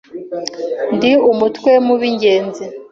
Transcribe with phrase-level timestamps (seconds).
[0.95, 2.63] Ndi umutwe mu b'ingenzi